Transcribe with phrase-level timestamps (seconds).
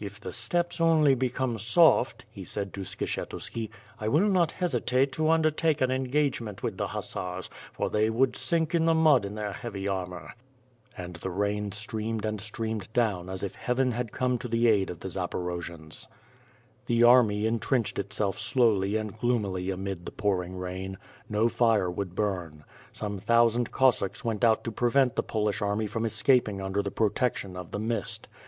[0.00, 5.30] "If the steppes only become soft," he said to Skshetuski, "T will not hesitate to
[5.30, 9.52] undertake an engagement with the hussars, for they would sink in the mud in their
[9.52, 10.16] heavy armor.
[10.16, 10.38] 1 Sanioil Welichk.
[10.40, 11.06] ly^ ^/^^ ^"^RE ^^'^ SWORD.
[11.06, 14.90] And the rain streamed and streamed down, as if Heaven had come to the aid
[14.90, 16.08] of the Zaporojians.
[16.86, 20.98] The army intrenched itself slowly and gloomily amid the pouring rain.
[21.28, 22.64] No fire would burn.
[22.90, 27.56] Some thousand Cossacks went out to prevent the Polish army from escaping under the protection
[27.56, 28.26] of the mist.